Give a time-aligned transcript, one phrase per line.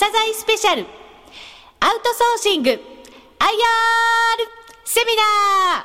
[0.00, 0.86] 朝鮮スペシャル。
[1.80, 2.70] アウトソーシング。
[2.70, 2.80] IR
[4.82, 5.84] セミナ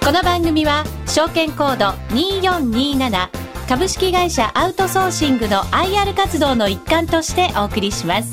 [0.00, 0.06] ー。
[0.06, 3.28] この番組は証券コード2427
[3.68, 8.30] 株式会社アウトソーシングの IR 活動の一環としてお送りします。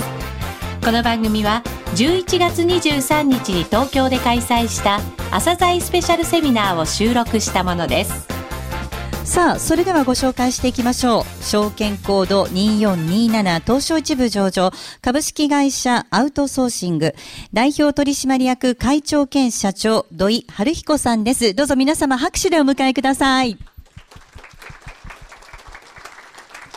[0.85, 1.63] この番組は
[1.95, 4.99] 11月23日に東京で開催した
[5.31, 8.38] 朝鮮スペシャルセミナーを収録したものです。
[9.29, 14.71] さあそれではご紹介していきましょう証券コード2427東証一部上場
[15.03, 17.13] 株式会社アウトソーシング
[17.53, 23.59] 代表取締役会長兼社長土井春彦さんですどうぞ皆様拍手でお迎えください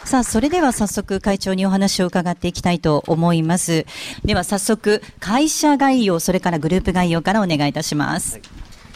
[0.04, 3.86] さあ、それでは早速会長にお話を伺っていきたいと思います。
[4.26, 8.38] では早速、会社概要、それからグループ概要からお願いいたします。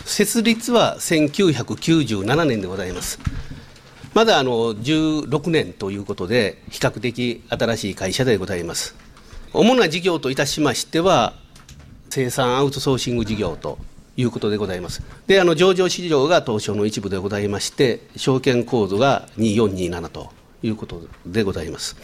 [0.07, 3.19] 設立は1997年でございます。
[4.17, 8.97] まだあの16年ということで、比較的新しい会社でございます。
[9.53, 11.35] 主な事業といたしましては、
[12.09, 13.77] 生産アウトソーシング事業と
[14.17, 15.03] いうことでございます。
[15.27, 20.31] で、あの上場市場が東証の一部でございまして、証券コードが2427と
[20.63, 21.95] いうことでございます。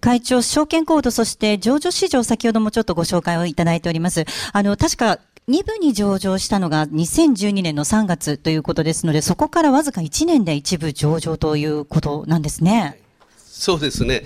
[0.00, 4.24] 会長、証券コード、そして上場市場、先ほどもちょっとご紹介をいただいております。
[4.52, 5.18] あの、確か、
[5.48, 13.00] 2部に上場したのが2012年の3月ということですので、そこからわずか1年で一部上場ということなんですね。
[13.38, 14.24] そうですね。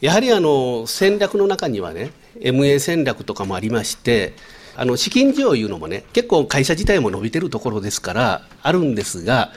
[0.00, 4.34] やはりあの戦略の中にはね、MA 戦略とかもありまして、
[4.76, 9.52] あの資金需要いうのもね、結構会社自体も伸びてるところですから、あるんですが、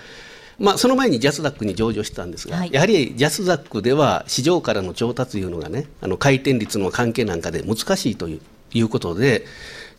[0.60, 8.42] まあ、その前にジャスダックに上場してたんですが、はい、やはりジャスダックでは市場からの調達というのがねあの回転率の関係なんかで難しいという
[8.74, 9.46] いうことで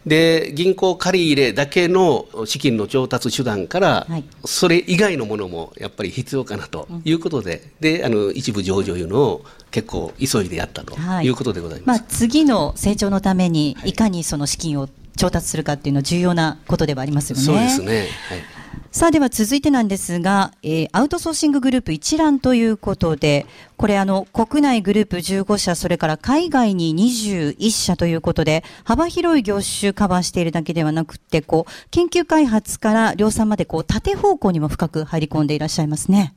[0.07, 11.29] で銀行借り入れだけの資金の調達手段から、はい、それ以外のものもやっぱり必要かなということでうん、であの一部上場いうのを結構急いでやったとい。
[11.29, 17.43] うことでございます、はい、まあ、次の成長のためにいかにその資金を調達するかっていうのは重要なことではありますよね。
[17.43, 23.47] そうですね、はいさあでは続いてなんですが、えー、アウトソーシンググループ一覧ということで、
[23.77, 36.35] これあの国内グループ15社、それから海外に21社ということで、幅広い業種カバーしているだけではなくて、こう研究開発から量産までこう縦方向にも深く入り込んでいらっしゃいますね。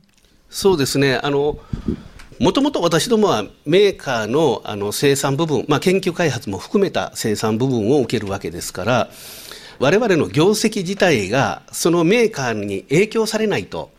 [0.50, 1.20] そうですね。
[1.22, 1.58] あの
[2.40, 9.08] もともと私どもはメーカーのあの生産部分、まあ、研究開発も含めた生産部分を受けるわけですから、
[9.80, 13.90] 我々の業績自体がそのメーカーに影響されないと。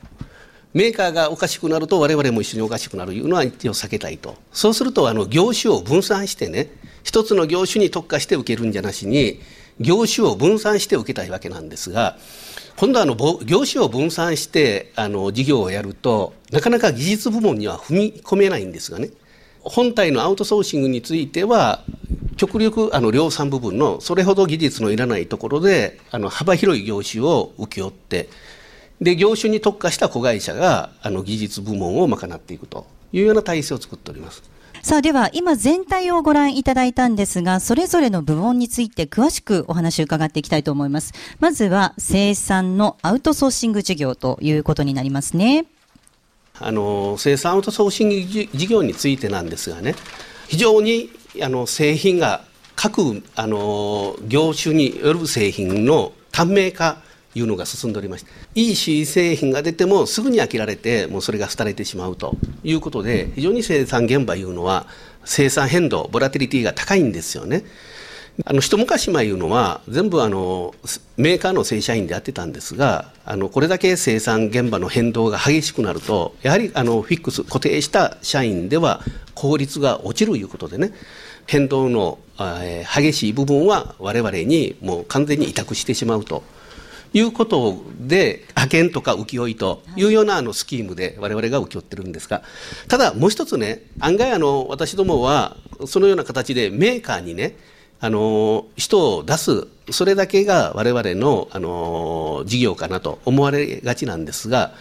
[0.73, 4.35] メーカーがおかしくなると我々も一緒におかしくなるというのは一応避けたいと。
[4.51, 6.69] そうするとあの業種を分散してね
[7.03, 9.39] 一つの業種に特化して受けるんじゃなしに
[9.79, 12.17] 業種を分散して受けたいわけなんですが
[12.75, 13.15] 今度はあの
[13.45, 19.09] 業種を分散してあの事業をやるとなかなか技術部門には踏み込めないんですがね。
[19.69, 21.83] 本体のアウトソーシングについては
[22.37, 28.29] 極力あの量産部分のそれほど技術のいらないところであの幅広い業種を請け負って
[28.99, 34.43] で業種に特化した子会社があの技術部門を賄っていくというような体制を作っております。
[34.81, 45.65] さあでは今全体をご覧いただいたんですがそれぞれの部門について詳しくお話を伺っていきたいと思いますまずは生産のアウトソーシング事業ということになりますね
[46.59, 48.15] あの生産アウトソーシング
[48.57, 49.95] 事業についてなんですがね
[50.47, 51.09] 非常に
[51.41, 52.41] あの製品が
[52.75, 57.01] 各あの業種による製品の単名化
[57.33, 64.87] というのが進んでおりまして EC 製品が出てもすぐに飽きられてもうそれが廃れてしまうということで非常に生産現場いうのは
[65.25, 67.63] 生産変動ボラティリティが高いんですよね。
[68.45, 70.73] あの一昔前いうのは全部あの
[71.17, 79.01] メーカーの正社員でやってたんですがあのこれだけ生産現場の変動が激しくなるとやはりあのフィックス固定した社員では
[79.35, 80.93] 効率が落ちるいうことでね
[81.47, 86.43] 変動の、えー、激しい部分は我々にもう完全に委託してしまうと。
[87.11, 92.43] いうことで派遣とか請負というようなあのスキームで我々が請け負ってるんですが
[92.87, 97.55] ただもう一つね案外あの私どもはそのような形でメーカーにね
[98.01, 104.73] あの人を出すそれだけが我々のあの事業かなと思われがちなんですが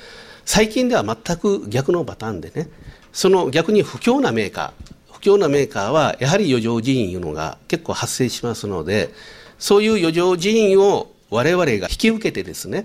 [0.45, 2.69] 最近では全く逆のパターンでね
[3.13, 9.11] その逆に不況なメーカー不況なメーカーはやはり余剰人員いうのが結構発生しますので
[9.59, 12.85] そういう余剰人員を我々が引き受けてですね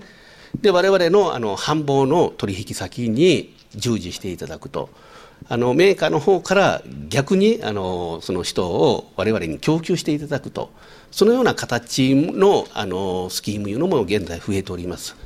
[0.60, 4.88] で我々のあの繁忙の取引先に従事していただくと。
[5.48, 10.70] あのメーカーの方から逆にあのその人を我々に供給していただくと
[11.10, 15.16] そのような形のあのスキームいうのも現在増えております。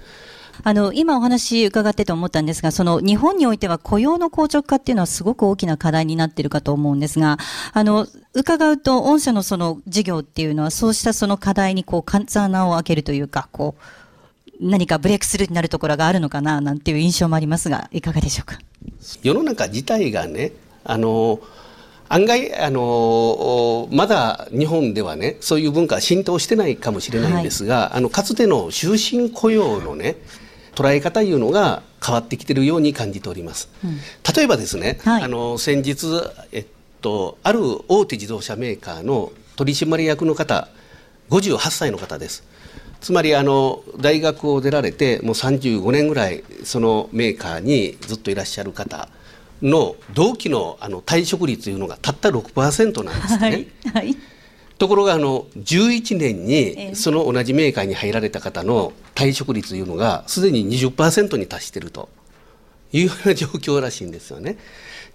[0.64, 7.38] あの、今お話伺ってて思ったんですが、その日本においては雇用の硬直化っていうのはすごく大きな課題になっているかと思うんですが、
[7.72, 13.82] あの、伺うと、御社のその事業っていうのは、そうしたその課題にこう、風穴を開けるというか、こう、
[14.60, 18.58] 何かブレイクスルーになるところがあるのかな、なんていう印象もありますが、いかがでしょうか？
[19.22, 20.52] 世の中自体がね、
[20.84, 21.40] あの、
[22.08, 30.16] 案外、あのまだ日本ではね、そういう文化は浸透してないかもしれないんですが、はい、あのかつての終身雇用のね、
[30.74, 33.68] 捉え方いうのが変わってきているように感じております。
[33.84, 33.98] うん、
[34.34, 36.06] 例えばですね、はい、あの先日、
[36.52, 36.66] えっ
[37.02, 40.68] と、ある大手自動車メーカーの取締役の方、
[41.28, 42.44] 58歳の方です。
[43.00, 49.08] つまりあの大学を出られてもう35年ぐらいそのメーカーにずっといらっしゃる方
[49.62, 53.40] の同期のあの退職率というのがたった6%なんですね。
[53.40, 54.16] はいはい、
[54.78, 62.08] ところがあの11年にその同じメーカーに入られた方の退職率というのがすでに20%に達していると
[62.92, 64.56] いうような状況らしいんですよね。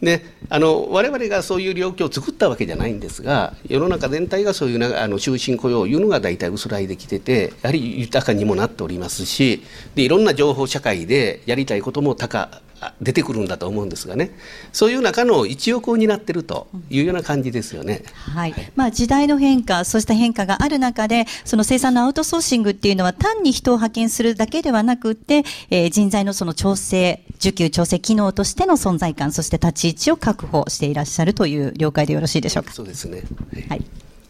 [0.03, 9.63] であの我々がそういう領域を作ったわけじゃないんですが世の中全体がそういうあの終身雇用というのが大体薄らいできててやはり豊かにもなっておりますし
[9.95, 12.61] でいろんな情報社会でやりたいことも高
[13.01, 14.31] 出てくるんだと思うんですがね。
[14.71, 18.53] そういう中の一翼を担っているというような感じですよね、はい。
[18.75, 32.73] まあ、時代の変化そうした変化がある中でその生産のアウトソーシングっていうのは単に人を派遣するだけではなくて、えー、人材のその調整需給調整機能としての存在感そして立ち位置を確保していらっしゃるという了解でよろしいでしょうか？
[32.73, 33.23] そうですね、
[33.69, 33.85] はい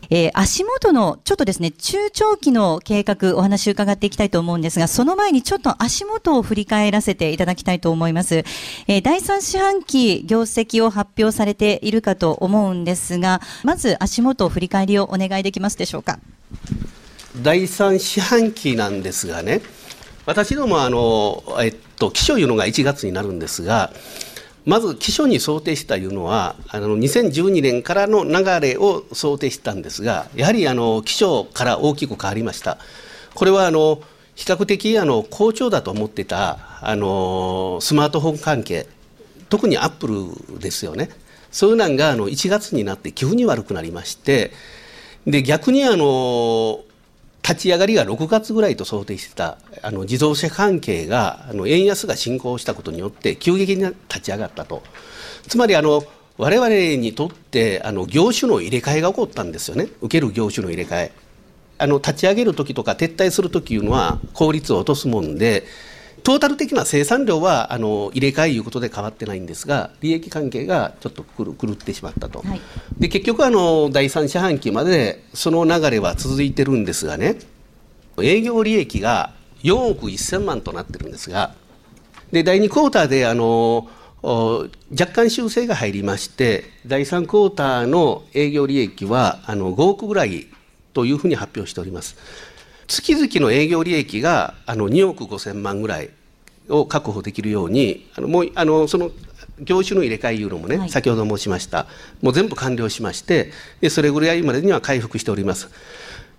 [0.09, 8.43] えー、足元のちょっとですね、中長期の計画、お話伺っていきたいと思うんですが、その前にちょっと足元を振り返らせていただきたいと思います。
[8.87, 16.19] えー、第3四半期業績を発表されているかと思うんですが、まず足元を振り返りをお願いできますでしょうか？
[17.41, 19.61] 第3四半期なんですがね、
[20.25, 23.91] 私どもあの、えっと、気象いうのが1月になるんですが、
[24.65, 32.77] まず基礎に想定したいうのはあの2012年からの流れを想定したんですがやはりあの気象から大きく変わりました。
[33.35, 34.01] これはあの
[34.35, 38.87] 比較的あの好調だと思ってたあのスマートフォン関係
[39.49, 41.09] 特にアップルですよね。
[41.51, 44.51] そういうのがあの1月になって急に悪くなりまして
[45.27, 46.79] で逆にあの
[47.43, 54.81] 立ち上がりが6月ぐらいと想定してたあの自動車関係があの円安が進行したことによって急激に立ち上がったと。
[55.47, 56.03] つまりあの
[56.37, 56.69] 我々
[57.01, 59.89] にとってあの業種の入れ替えが起こったんですよね。
[60.01, 61.11] 受ける業種の入れ替え。
[61.77, 65.65] あの立ち上げる時とか撤退する時いうのは効率を落とすもんで
[66.23, 72.61] トータル的な生産量はあの入れ替えいうことで変わってないんですが利益関係がちょっと狂ってしまったと、はい、
[72.97, 77.35] で結局あの第3四半期までその流れは続いてるんですがね
[78.21, 79.33] 営業利益が
[79.63, 81.55] 4億1000万となってるんですが
[82.31, 83.89] で第2クォーターであの
[84.23, 90.47] 若干修正が入りまして第3クォーターの営業利益はあの5億ぐらい
[90.93, 92.15] というふうに発表しております。
[93.01, 96.11] 月々の営業利益があの2億5000万ぐらい
[96.69, 99.11] を確保できるようにあのもうあのその
[99.59, 101.87] 業種の入れ替えいうのもね、はい、先ほど申しました。
[102.21, 103.51] もう全部完了しまして
[103.81, 105.69] でそれぐらいまでには回復しております。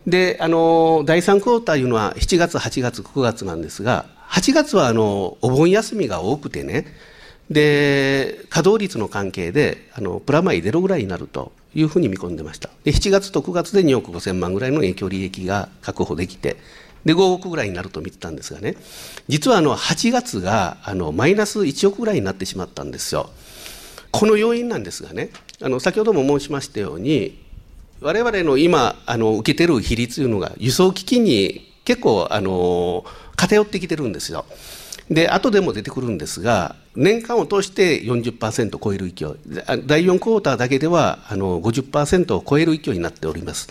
[0.07, 6.87] であの第3クォーターいうのは7月8月9月なんですが8月はあのお盆休みが多くてね
[7.51, 12.71] で稼働率の関係であのプラマイゼロぐらいになるというふうに見込んでました。
[12.85, 16.57] で7月と9月で2億5000万ぐらいの影響利益が確保できて
[17.05, 18.77] で5億ぐらいになると見てたんですがね
[19.29, 23.31] 実はあの8月があのマイナス1億ぐらいになってしまったんですよ。
[24.11, 27.43] この要因なんですがねあの先ほども申しましたように
[28.01, 33.05] 我々の今あの受けてる比率というのが輸送機器に結構あの
[33.37, 34.45] 偏ってきてるんですよ。
[35.11, 39.31] で後でも出てくるんですが年間を通して40%を超える勢い。
[39.87, 43.69] 第4クォーターだけではあの50%を超える勢いになっております。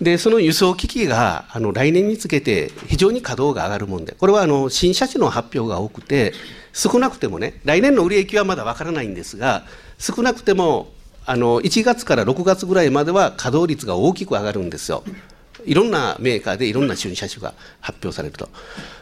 [0.00, 6.32] でその輸送機器があの来年につけて非常に稼働が上がるもんでこれはあの新車種の発表が多くて
[6.72, 9.64] 少なくてもね来年の売り上げはまだわからないんですが
[9.98, 10.92] 少なくても
[11.26, 15.02] あの1月から6月ぐらいまでは稼働率が大きく上がるんですよ。
[15.64, 18.48] いろんなメーカーでいろんな新車種が発表されると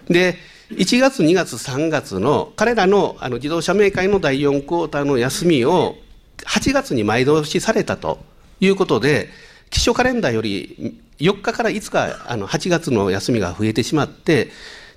[0.08, 0.36] で
[0.70, 5.96] 1月、2月、3月の彼らのあの自動車メーカーの第4クォーターの休みを
[6.38, 8.18] 8月に前倒しされたと
[8.60, 9.28] いうことで、
[9.70, 14.50] 気象カレンダーより4日から5日、あの8月の休みが増えてしまって、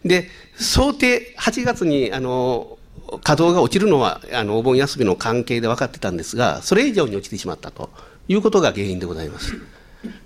[0.03, 2.79] で想定、8月にあの
[3.23, 7.91] 稼働が落ちるのはあのお盆休みの関係で分かってたんですが、それ以上に落ちてしまったと
[8.27, 9.55] いうことが原因でございます。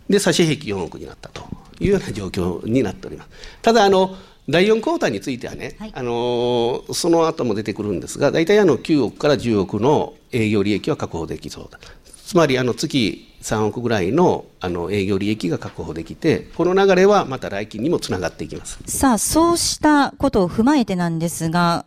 [0.09, 1.43] で、差し引き4億になったと
[1.79, 3.29] いうような状況になっております。
[3.61, 4.15] ただあの
[4.49, 11.79] 第4クォーターについてはね、はい、あのその後も出てくるんですが、大体あの9億から10億の営業利益は確保できそうだ。
[12.25, 21.85] つまりあの月3億ぐらいのあの営業利益が確保できて、この流れはまた来期にもつながっていきますさあ、そうしたことを踏まえてなんですが、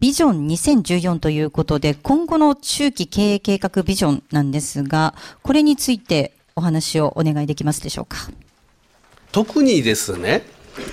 [0.00, 8.30] ビジョン2014ということで、今後の中期経営計画ビジョンなんですが、これについてお話をお願いできますでしょうか。
[9.32, 10.42] 特にですね、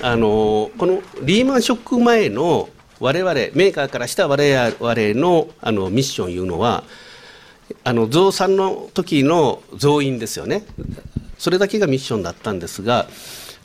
[0.01, 6.83] あのこのリーマンショック前の我々メーカーからした我々のあのミッションいうのは
[7.83, 10.63] あの増産の時の増員ですよね
[11.37, 13.07] それだけがミッションだったんですが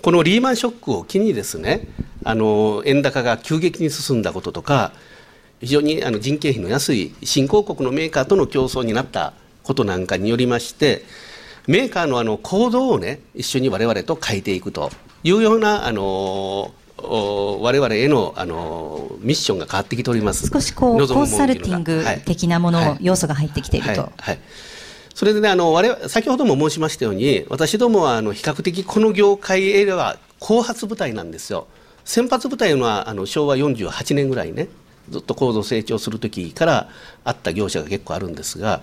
[0.02, 1.88] このリーマンショックを機にですね
[2.24, 4.92] あの円高が急激に進んだこととか
[5.60, 11.02] 非常にあの人件費の安い新興国のメーカーとの競争になったことなんかによりまして
[11.66, 14.90] メーカーのあの行動をね一緒に我々と変えていくと
[15.24, 20.48] いうようなあの我々へのあのミッションが変わってきております。
[20.48, 24.02] 少しこうコンサルティング的なもの、はい、要素が入ってきていると。
[24.02, 24.38] はい、はい、
[25.14, 31.66] それでねあの我々先ほども申しましたように私どもはあの比較的この業界へは後発部隊なんですよ。
[32.04, 34.68] 先発部隊はあの昭和48年ぐらいね
[35.10, 36.88] ずっと高度成長する時から
[37.24, 38.80] あった業者が結構あるんですが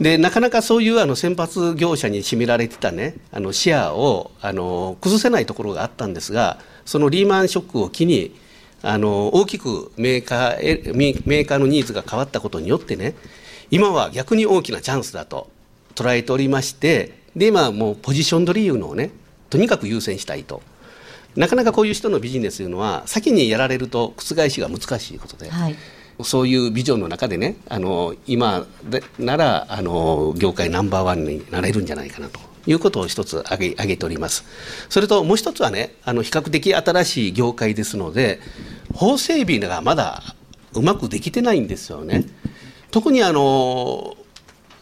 [0.00, 8.34] でなかなかそういうあの先発業者に占められてたねあのシェアをあの崩せないところがあったんですがそのリーマンショックを機に
[8.82, 13.14] あの大きくメーカーメーカーのニーズが変わったことによってね
[13.70, 15.50] 今は逆に大きなチャンスだと
[15.94, 19.10] 捉えておりましてで今もうポジション取りいうのをね
[19.50, 20.62] とにかく優先したいと。
[21.36, 25.76] なかなかこういう人のビジネスというのは先にやられると覆しが難しいことで、はい、
[26.22, 34.44] そういうビジョンの中でねあの今でならあの業界ナンバーワンになれるんじゃないかなということを一つ挙げ挙げております。
[34.88, 38.40] それともう一つはねあの比較的新しい業界ですので
[38.94, 40.22] 法整備がまだ
[40.74, 42.24] うまくできてないんですよね。
[42.90, 44.16] 特にあの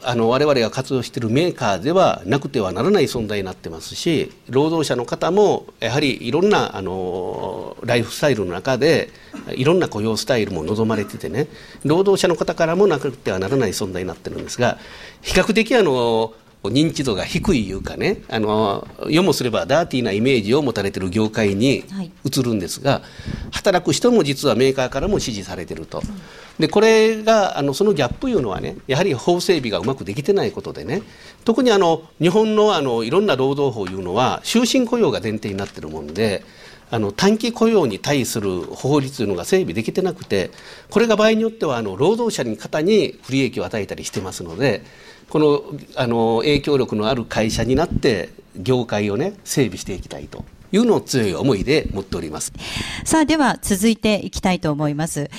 [0.08, 9.10] あの我々が活動しているメーカーではなくてはならない存在になってますし労働者の方もやはりいろんなあのライフスタイルの中で
[9.56, 11.48] いろんな雇用スタイルも望まれててね
[11.84, 14.78] 労働者の方からもなくてはならない存在になってるんですが
[15.22, 16.34] 比較的あの
[16.70, 21.84] 認知度が低いいうかねあの世もすればダーティーなイメージを持たれている業界に
[22.24, 23.02] 移るんですが、はい、
[23.52, 26.02] 働く人も実はメーカーからも支持されていると、
[26.58, 31.02] でこれがあのそのギャップいうのはねやはり法整備がうまくできてないことでね
[31.44, 36.44] 特にあの日本のあのいろんな労働法いうのは終身雇用が前提になっているもんで。
[36.90, 40.50] あの短期雇用に対する法律というのが整備できてなくて
[40.88, 44.82] これが場合によってはあの労働者に方に不利益を与えたりしてますので
[45.28, 45.62] この
[45.96, 52.52] あの影響力のある会社になって業界をね整備していきたいというのを強い思いで持っております
[53.04, 55.30] さあでは続いていきたいと思います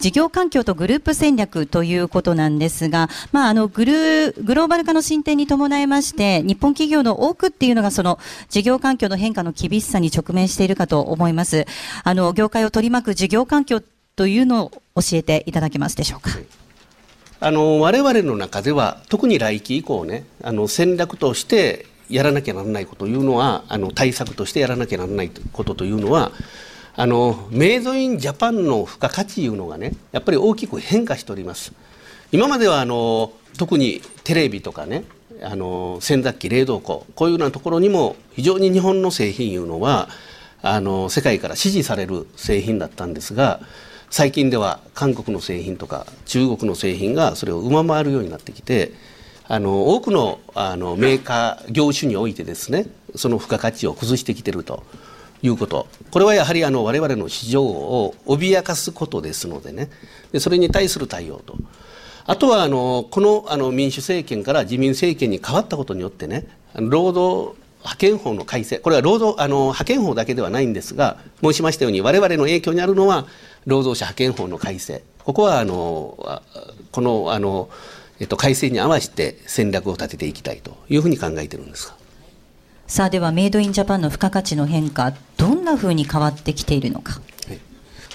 [0.00, 8.18] 事業環境とグループ戦略ということなんですが、まあ、あのグルグローバル化の進展に伴いまして、日本企業の多くっていうのが、その
[8.48, 11.66] 事業環境の変化の厳しさに直面しているかと思います。
[12.02, 13.82] あの業界を取り巻く事業環境
[14.16, 16.30] というのを教えていただけますでしょうか。
[17.40, 26.32] あの我々の中では特に来期以降ねあの戦略としてやらなきゃならないことというのはあの対策としてやらなきゃならないことというのは
[26.96, 31.72] あのメイドインジャパンの付加価値いうのがねやっぱり大きく変化しております。
[32.32, 35.04] 今まではあの特にテレビとかね
[35.42, 40.08] あの洗濯機冷蔵庫こういうようなところにも非常に日本の製品いうのは
[40.62, 43.60] あの世界から支持される製品だったんですが
[44.10, 48.92] 最近では韓国の製品とか中国の製品がそれを上回るようになってきて
[49.46, 54.82] あの多くのあのメーカー業種においてですねその付加価値を崩してきてると
[55.42, 55.86] いうこと。
[56.10, 59.88] これはやはりあの我々の市場を脅かすことですのでね。
[60.32, 61.56] でそれに対する対応と。
[62.26, 68.78] あとはあのこのあの民主政権から自民政権に変わったことによってね労働派遣法の改正。
[68.78, 73.26] これは労働あの派遣法だけではないんですが申しましたように我々の影響にあるのは
[73.66, 75.02] 労働者派遣法の改正。
[75.24, 76.42] ここはあの
[76.90, 77.68] このあの、
[78.18, 81.92] えっと、改正に合わせて戦略を立てていきたいというふうに考えているんです
[82.86, 87.58] さあではメイドインジャパンの付加価値の変化どんなふうに変わってきているのか、はい、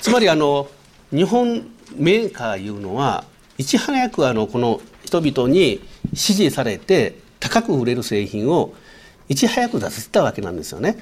[0.02, 0.68] つまりあの
[1.12, 3.24] 日本メーカーいうのは
[3.58, 5.82] いち早くあのこの人々に
[6.14, 8.74] 支持されて高く売れる製品を
[9.30, 10.98] いち早く出せたわけなんですよね。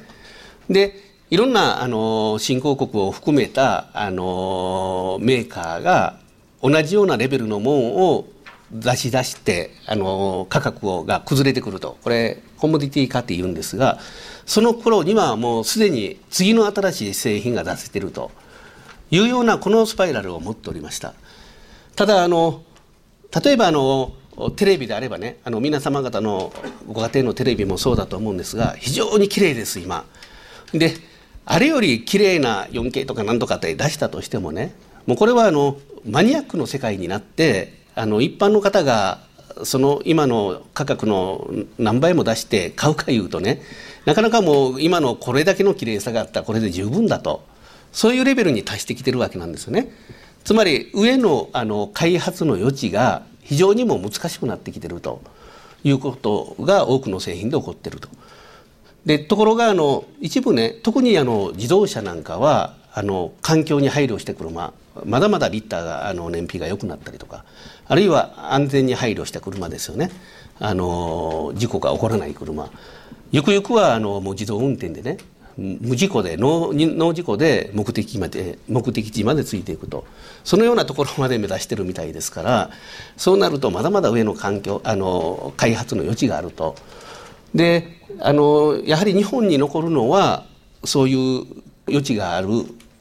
[0.69, 6.19] でいろんなあの新興国を含めたあのメーカーが
[6.61, 7.77] 同じようなレベルのもの
[8.11, 8.27] を
[8.71, 11.97] 出し出してあの価格をが崩れてくると。
[12.03, 13.97] これコモディティ化って言うんですが
[14.45, 18.29] その頃にはもうすでに次の新しい製品が出せてると。
[19.09, 21.15] いうようなこのスパイラルを持っておりました。
[21.95, 22.61] ただあの
[23.43, 24.13] 例えばあの
[24.55, 26.53] テレビであればねあの皆様方の
[26.87, 30.05] ご家庭のテレビもそうだと思うんですが非常に綺麗です今。
[30.73, 30.93] で
[31.45, 34.73] あれより綺麗な 4K とか何とかって出したとしてもね
[35.05, 35.77] もうこれはあの
[36.09, 39.19] マニアックの世界になってあの一般の方が
[39.63, 41.47] その今の価格の
[41.77, 43.61] 何倍も出して買うかいうとね
[44.05, 47.45] なかなかもう今のこれだけの綺麗さがあったらこれで十分だと
[47.91, 49.91] そういうレベルに達してきてるわけなんですよね。
[50.43, 55.21] つまり上のあの開発の余地が非常にも難しくなってきてると
[55.83, 58.09] いうことが多くの製品で起こってると。
[59.05, 64.73] でところがあの一部ね特にあの自動車なんかはあの環境に配慮して車
[65.05, 67.43] まだまだリッターがあの燃費が良くなったりとか
[67.87, 70.11] あるいは安全に配慮した車ですよね。
[70.59, 72.69] あの事故が起こらない車。
[73.31, 75.17] ゆくゆくはあのもう自動運転でね
[75.57, 80.05] 無事故でノー事故で目的まで目的地までついていくと。
[80.43, 82.69] そのようなところまで目指してるみたいですから
[83.17, 86.75] そうなるとまだまだ上の環境あの開発の余地があると。
[87.53, 90.45] であのやはり日本に残るのは
[90.83, 91.45] そういう
[91.87, 92.49] 余地がある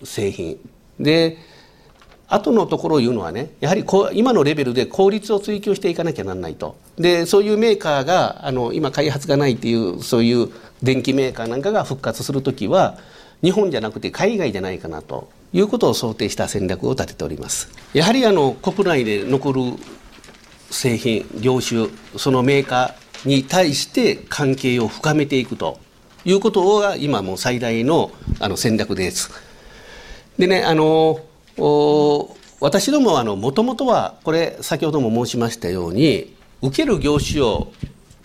[0.05, 0.59] 製品。
[0.99, 1.39] で
[2.29, 6.77] 後のところを言うのはねやはりこ今のレベルで効率を追求していかなきゃなんないと。
[6.97, 10.49] でそういうメーカーがあの今開発がないっていうそういう
[10.83, 12.99] 電機メーカーなんかが復活する時は
[13.43, 17.69] 日本じゃなくて海外じゃないかなということを想定した戦略を立てております。
[17.93, 19.63] やはりあの国内で残る
[20.71, 25.79] 製品業種そのメーカーに対して関係を深めていくと
[26.25, 28.11] いうことが今も最大の
[28.41, 29.31] あの戦略です。
[30.39, 31.21] でねあの
[32.61, 37.73] 私どもはもともとはこれ先ほども申しましたように受ける業種を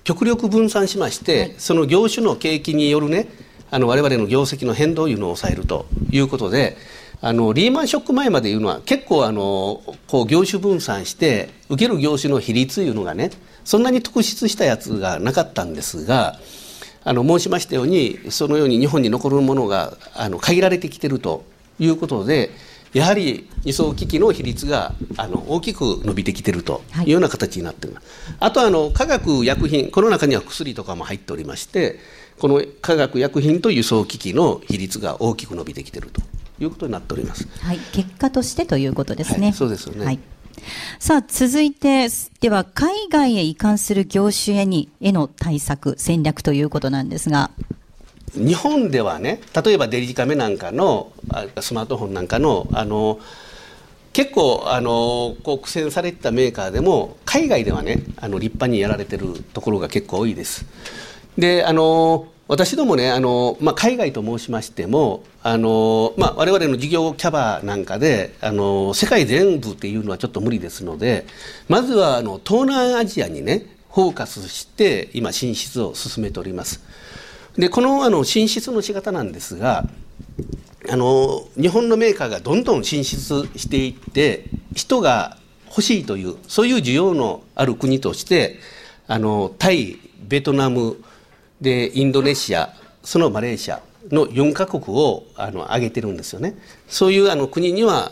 [0.04, 3.28] 極力分散しまして、はい、その業種の景気によるね
[3.70, 6.78] あの我々の業績の変動いうのを抑えるということで
[7.20, 13.32] あのリーマンショック前までいうのは結構あのこう業種分散して受ける業種の比率いうのがね
[13.68, 16.40] そんなに特筆したやつがなかったんですが
[17.04, 21.44] あの申しましたようにそのように日本に残るものがあの限られてきてると
[21.78, 22.52] いうことで
[22.94, 28.08] やはり輸送機器の比率があの大きく伸びてきているというような形になっています。
[28.30, 32.00] はい、あとあの化学薬品この中には薬とかも入っておりまして
[32.40, 36.22] この化学薬品と輸送機器の比率が大きく伸びてきていると
[36.58, 37.50] いうことになっております。
[37.60, 39.48] はい、結果としてということですね。
[39.48, 40.06] はい、そうですよね。
[40.06, 40.20] はい
[41.00, 42.08] さあ、続いて、
[42.42, 47.52] では、海外へ移管する業種へに、への対策、戦略ということなんですが。
[48.34, 51.12] 日本ではね例えばデジカメなんかの
[51.60, 53.20] スマートフォンなんかのあの
[54.14, 60.66] 結構あのこう苦戦されてたメーカーでも海外ではねあの立派にやられてるところが結構多いです。
[61.38, 71.26] であの私どもねあの、まあ、海外と申しましてもあの、まあ、我々の事業キャバなんかであの世界全部っていうのはちょっと無理ですので
[71.68, 76.82] まずはあの東南アジアにねフォーカスして今進出を進めております。
[77.58, 79.86] でこのあの進出の仕方なんですが
[80.90, 88.60] あの日本のメーカーがどんどん進出していって人が欲しいというそういう需要のある国として
[89.08, 91.04] あのタイベトナム
[91.62, 96.58] でインドネシアそのマレーシアの4カ国をあの挙げてるんですよね。
[96.88, 98.12] そういうあの国には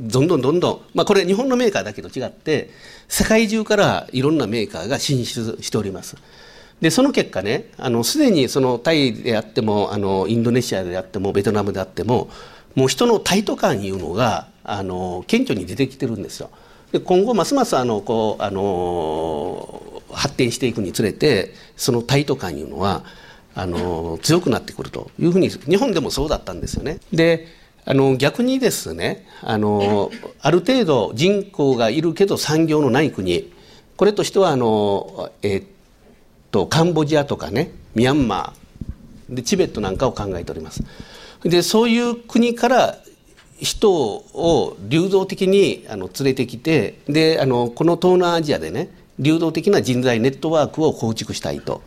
[0.00, 2.70] どんどんどんどん、まあ、これ日本のメーカーだけと違って
[3.08, 6.16] 世界中からいろんなメーカーが進出しております。
[6.80, 7.70] でその結果ね
[8.02, 12.28] すでにそのタイであってもあのインドネシアであってもベトナムであっても
[12.74, 16.50] もう人のタイト感いうのがあの顕著に出てきてるんですよ。
[16.94, 23.02] で今後ますますあのこうあの発展していくにつれてそのタイト感いうのは
[23.56, 27.00] あの強くなってくるというふうに日本でもそうだったんですよね。
[27.12, 27.48] で
[27.84, 33.52] あの逆にですねあのある程度人口がいるけど産業のない国
[33.96, 35.64] これとしてはあの、えー、
[36.52, 40.84] とカンボジアとかねミャンマーでチベットなんかを考えております
[41.42, 42.98] でそういう国から
[43.64, 51.82] 人を流動的にあの連れてきてであのこの東南アジアでね流動的な人材ネットワークを構築したいと。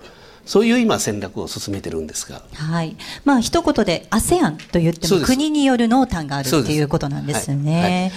[0.46, 2.42] そういう今戦略を進めてるんですが。
[2.54, 2.96] はい。
[3.26, 7.82] まあ一言で ASEAN と言っても国による濃淡があるっていうことなんですね。
[7.82, 8.12] はいはい、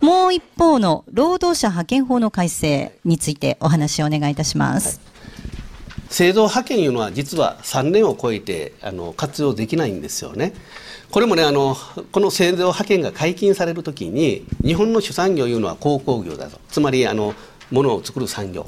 [0.00, 5.00] もう一方の労働者派遣法の改正についてお話をお願いいたします。
[5.02, 5.12] はい
[6.12, 10.52] 製造派遣いうのは実は3年を超えてあの活用できないんですよね。
[11.12, 11.76] これもねあの
[12.10, 17.34] この製造派遣が解禁されるときに日本の主産業いうのは鉱工業だとつまりあの
[17.70, 18.66] 物を作る産業。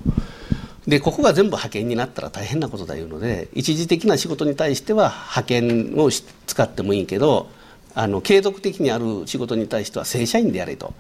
[0.87, 7.49] でここが全部派遣になったら大変なことだいうので一時的な仕事に対しては派遣を使ってもいいけど
[7.95, 10.93] あの継続的にある仕事に対しては正社員でやれと。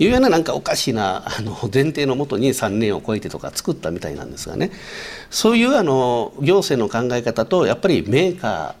[0.00, 4.70] いうようななんかおかしなあの前提のもとに3年を超えてとか作ったみたいなんですがね。
[5.30, 8.76] そういうあの行政の考え方とやっぱりメーカ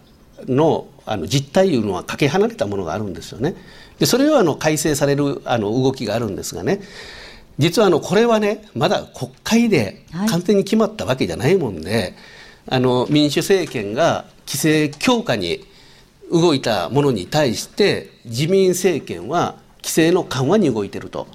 [0.46, 3.54] ーのあの実態いうのはかけ離れたものがあるんですよね。
[3.98, 6.80] でそれをあの改正されるあの動きがあるんですがね。
[7.58, 12.14] 実はあのこれはねまだ国会で完全に決まったわけじゃないもんで、はい、
[12.68, 15.64] あの民主政権が規制強化に
[16.30, 21.26] 動いたものに対して自民政権は規制の緩和に動いていると。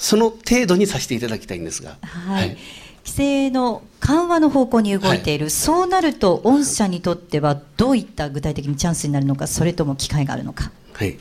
[0.00, 1.98] その程度にさせていただきたいんですが。
[2.00, 2.56] はい、はい。
[3.04, 11.16] 規制の緩和の方向に動いている、はい、そうなると、御社にとってはどういった具体的にチャンスになるのか、それとも機会があるのか、はい、い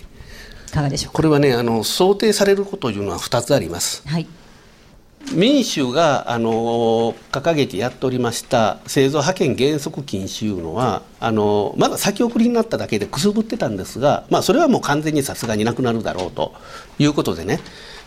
[0.71, 4.07] かがでしょうこれはねあの、想定されることというのは2つあります。
[4.07, 4.27] はい。
[5.33, 16.53] 民主があの掲げてやっておりました製造派遣原則禁止いうのはあのまだ先送りになっただけでくすぶってたんですが、まあ、それはもう完全にさすがになくなるだろうと
[16.97, 17.59] いうことでね。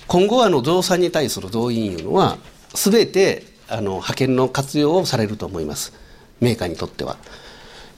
[0.08, 2.38] 今後あの増産に対する動員いうのは
[2.74, 5.92] 全てあの派遣の活用をされると思います。
[6.40, 7.16] メーカーにとっては。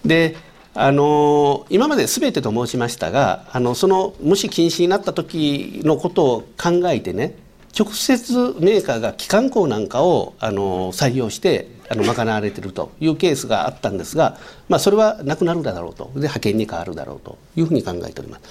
[0.05, 0.37] で
[0.75, 7.37] あの今まで全てと申しましたがあのそのもし禁止になった時のことを考えてね
[7.79, 16.05] 直接メーカーが機関工なんかをあの採用してあの賄われているというケースがあったんですが、まあ、それはなくなるだろうと。
[16.15, 18.43] で派遣に変わるだろうというふうに考えております。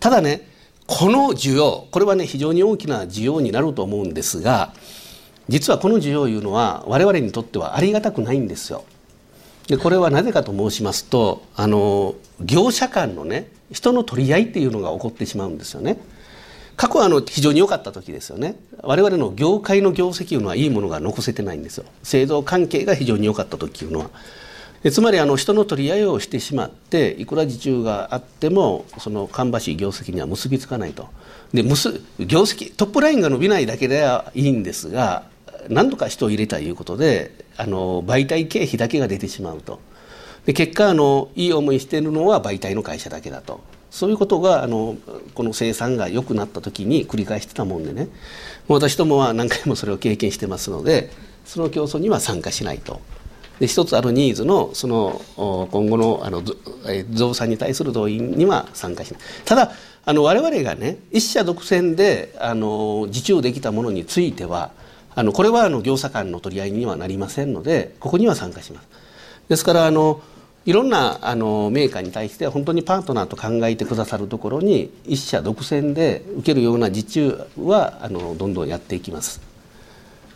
[0.00, 0.48] ただね
[0.86, 4.72] この需要これはね非常に大きな需要になると思うんですが
[5.48, 8.84] 実はこの需要いうのは我々にとってはありがたくないんですよ。
[9.68, 15.98] でこれはなぜかと申しますとあの業者間のね人の取り合いっていうのが起こってしまうんですよね。
[16.76, 18.56] 過去はあの非常に良かった時ですよね。
[18.82, 21.84] 我々の業界の業績というのはいいものが残せてないんですよ。
[22.02, 24.10] 製造関係が非常に良かった時というのは。
[24.82, 31.08] でつまりあの人の取り合いをしてしまっていくら受注があってもその芳しい業績には結びつかないと。
[31.54, 35.22] でむす業績トップラインが伸びないだけではいいんですが
[35.68, 39.80] 何とか人を入れたいうことであの媒体経費だけが出てしまうと。
[40.46, 43.60] で結果あのいい思いしているのは媒体の会社だけだと。
[43.90, 44.96] そういうことがあの
[45.34, 48.08] この生産が良くなった時に繰り返してたもんでね。
[48.68, 51.10] 私どもは何回もそれを経験してますので
[51.44, 53.00] その競争には参加しないと。
[53.60, 56.42] で一つあるニーズのその今後のあの
[57.10, 59.20] 増産に対する動員には参加しない。
[59.44, 59.72] ただ
[60.04, 64.72] あの我々がね一社独占であの受注できたものについては
[65.14, 68.88] あのこれはあの業者間の取り合いにはなりませんのでここには参加します。
[69.48, 70.20] ですからあの
[70.64, 79.40] いろんなあのメーカーに対して本当にパートナーと考えてくださるところに一社独占で受けるような受注はあのどんどんやっていきます。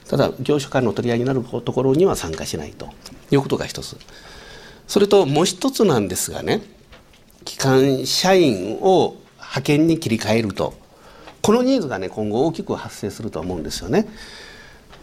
[0.09, 2.89] ただ業種間の取り合いになるところには参加しないと
[3.31, 3.97] いうことが一つ。
[4.87, 6.63] それともう一つなんですがね
[7.45, 10.75] 機関社員を派遣に切り替えると。
[11.43, 14.09] このニーズがね今後大きく発生すると思うんですよね。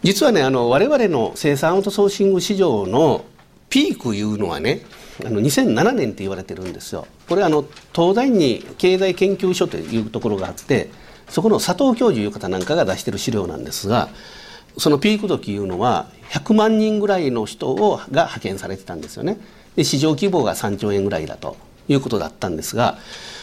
[0.04, 3.24] 実はねあの我々の生産アウトソーシング市場の
[3.70, 4.82] ピークいうのはね
[5.26, 7.08] あの2007年って言われてるんですよ。
[7.30, 10.90] これあの東大に経済研究所というところがあって
[11.30, 14.10] そこの佐藤教授いう方なんかが出してる資料なんですが
[14.78, 19.38] そのピーク時いうのは100万人ぐらいの人をが派遣されてたんですよね。
[19.76, 21.56] で市場規模が3兆円ぐらいだと
[21.88, 22.98] いうことだったんですが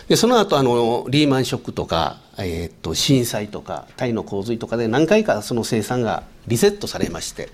[0.09, 7.49] でその後あのリーマンショックとか、えー、っと震災とかタイの洪水とかで何回かその生産がリセットされまして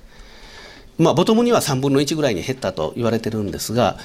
[0.98, 3.98] まあ、ボトムには3分の1ぐらいに減ったと言われてるんですが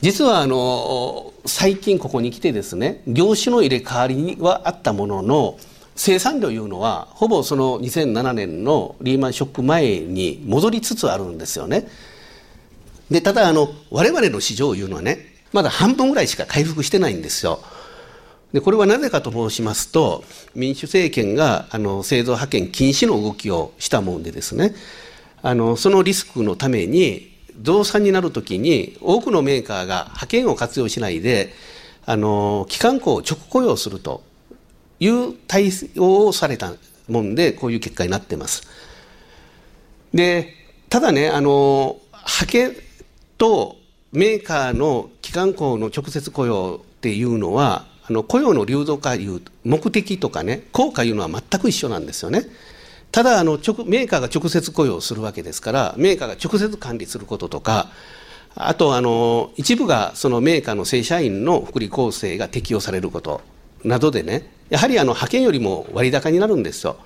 [0.00, 5.58] 実はあの最近ここに来てですね業種の入れ替わりはあったものの
[5.94, 11.88] 生産量いうのはほぼその2007年のリーマンショック前に戻りつつあるんですよね。
[13.10, 15.18] でただあの我々の市場いうのはね
[15.52, 17.60] まだ半分ぐらいしか回復してないんですよ。
[18.52, 24.74] でこれはなぜかと申しますと民主政権があの製造派遣禁止の動きをしたもんでですね
[25.42, 27.30] あのそのリスクのために
[27.62, 31.52] 増産になるときに多くのメーカーが派遣を活用しないで
[32.06, 34.22] あの機関校を直雇用すると
[34.98, 36.72] いう対応をされた
[37.08, 38.62] もんでこういう結果になってます。
[40.12, 40.54] で
[40.88, 42.76] ただねあの派遣
[43.38, 43.76] と
[44.12, 52.44] メーカーの機関校の直接雇用っていうのはあの雇用の流動化いう目的とかね効果いうのは全く一緒なんですよね。
[53.12, 57.88] ただあの直メーカーが直接雇用するわけですからメーカーが直接管理することとか
[58.54, 63.40] あとあの一部がそのメーカーの正社員の福利厚生が適用されること
[63.84, 66.96] などでねやはりあの派遣よりも割高になるんですよ。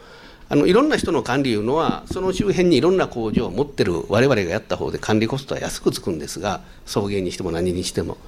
[0.51, 8.19] あのいろんな人の管理いうのはその周辺にいろんな工場を持ってる我々がやった方で管理コストは安くつくんですが送迎にしても何にしても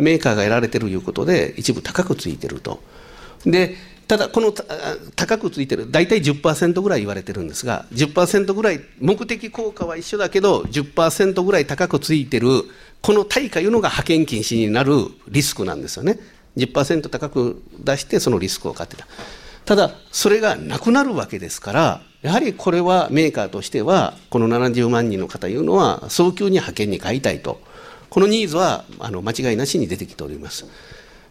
[0.00, 2.82] メーカーがやられてるいうことで一部高くついてると。
[3.44, 4.52] でただこの
[5.14, 12.48] 高くついてる大体10%ぐらい言われてるんですが10%ぐらい目的効果は一緒だけど10%ぐらい高くついてる
[13.02, 14.94] この対価いうのが派遣禁止になる
[15.28, 16.18] リスクなんですよね。
[16.56, 19.06] 10%高く出してそのリスクを買ってた。
[19.64, 27.60] ただそれがなくなるわけですからやはりこれはメーカーとしてはこの70万人の方いうのは早急に派遣に買いたいと。
[28.10, 30.66] このニーズはあの間違いなしに出てきております。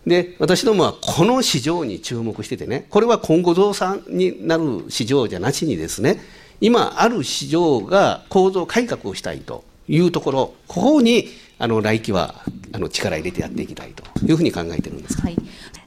[0.08, 6.22] で私どもはこの市場に注目しててねこれは今後増産になる市場じゃなしにですね
[6.62, 12.36] 今ある市場が構造改革をしたいというところここにあの来期は
[12.72, 15.36] あの力入れてやっていきたいというふうに考えてるんです、はい、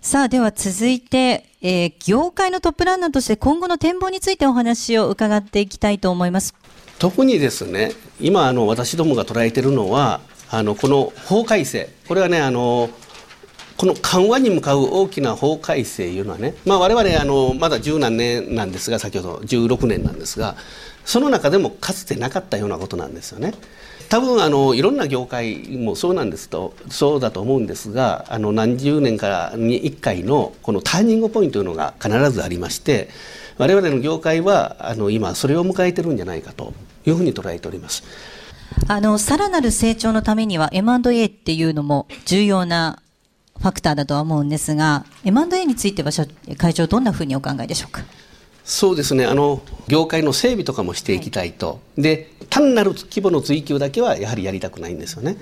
[0.02, 6.54] さあでは続いて、えー、業界のトップランナーとして今後の展望についてお話を伺っていきたいと思います。
[6.98, 10.20] 特にですね今あの私どもが捉えているのは
[10.52, 12.90] あのこの法改正これはねあの
[13.78, 20.56] この緩和に向かう大きな法改正というのはね、まあ、我々あのまだ十何年なんですが先ほど16年なんですが
[21.06, 23.54] その中でもかつてなかったようなことなんですよね。
[24.10, 33.08] 多分あのいろんな業界もそうなんですとそうだと思うんですがあの何十年かに1回のこのターニングポイントというのが必ずありまして
[33.56, 36.74] 我々の業界はあの今それを迎えてるんじゃないかと
[37.06, 38.04] いうふうに捉えております。
[38.88, 43.00] あのさらなる成長のためには M&A っていうのも重要な
[43.58, 46.10] ファクターだとは思うんですが M&A については
[46.58, 48.02] 会長どんなふうにお考えでしょうか？
[48.64, 49.26] そうですね。
[49.26, 55.36] あの業界の整備とかもしていきたいと、はい、で単なる規模の追求だけはやはりやりたくないんですよね。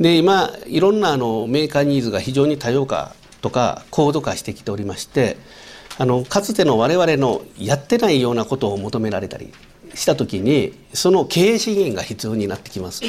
[0.00, 5.36] で今いろんなあのメーカーニーズが非常に多様化とか高度化してきておりまして
[5.98, 9.52] あのかつての我々のやってないようなことを求められたり
[9.94, 13.02] した時にその経営資源が必要になってきます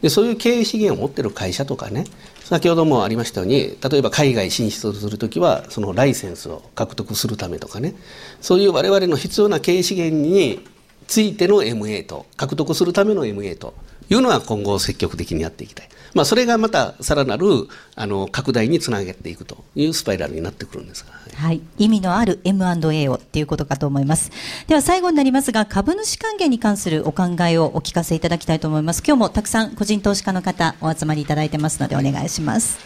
[0.00, 2.04] でそういう経営資源を持ってる会社とかね
[2.44, 7.94] 先ほどもありましたように例えば海外進出する時はそのライセンスを獲得するためとかね
[8.40, 10.66] そういう我々の必要な経営資源に
[11.06, 13.74] ついての MA と獲得するための MA と
[14.10, 15.88] いうのは今後積極的にやっていきたい。
[16.14, 17.46] まあ、それがまたさらなる
[17.94, 24.30] あの拡大につなげていくというスパイラルになってくるんですが、はい、はい、意味のある M&A をっていうことかと思います。
[24.66, 29.02] では最後になりますが株主還元に関するお考えをお聞かせいただきたいと思います。
[29.06, 32.78] 今日もたくさん個人投資家の方お集まりいただいてますのでお願いします、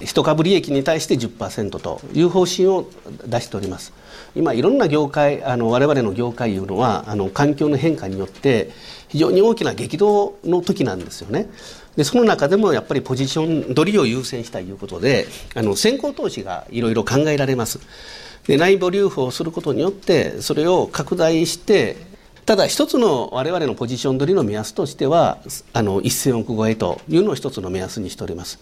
[0.00, 2.88] 一株利益に対して10%という方針を
[3.26, 3.92] 出しております。
[4.36, 8.70] 今いろんな業界あの我々の業界いうのはあの環境の変化によって
[9.14, 11.48] 非常に大きな激動の時なんですよね。
[11.96, 17.78] でその中でもやっぱりポジション取りを優先したいということであの先行投資がいろいろ考えられます。
[18.48, 21.96] で内部留保をすることによってそれを拡大して
[22.46, 25.38] ただ一つの我々のポジション取りの目安としては
[25.72, 28.60] あの1000億超えというのを一つの目安にしております。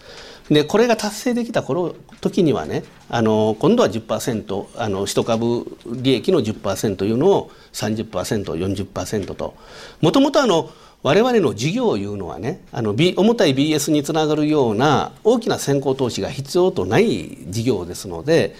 [0.49, 9.55] でこれが達成できた頃時にはねあの今度は10%あの1株利益の10%というのを 30%40% と
[10.01, 10.69] もともとあの
[11.01, 18.55] 我々の事業いうのはねあの、B、重たい BS につながるような大きな先行投資が必要とない事業ですので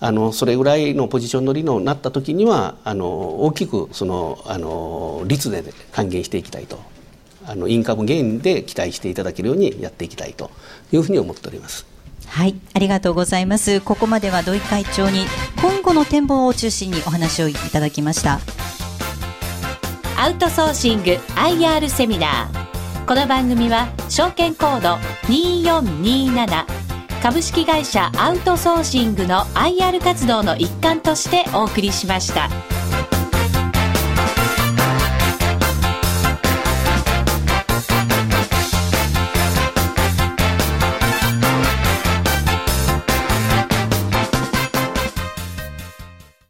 [0.00, 6.78] あのそれぐらいのポジションの利のなった時にはあの大きくそのあの率で還元していきたいと
[7.46, 10.50] あのインカムゲインで期待していただけるようにやっていきたいと
[10.92, 11.86] いうふうに思っております。
[12.26, 13.80] はい、ありがとうございます。
[13.80, 15.24] ここまでは土井会長に
[15.60, 18.40] 今後の展望を中心にお話をいただきました。
[20.18, 23.06] アウトソーシング IR セミナー。
[23.06, 24.96] この番組は証券コード
[25.28, 32.48] 2427株式会社アウトソーシングの IR 活動の一環としてお送りしました。